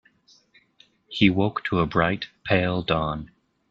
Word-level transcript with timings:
He 1.09 1.29
woke 1.29 1.63
to 1.65 1.77
a 1.79 1.85
bright, 1.85 2.29
pale 2.43 2.81
dawn. 2.81 3.29